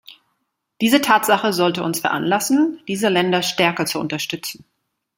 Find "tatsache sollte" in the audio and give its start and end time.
0.99-1.83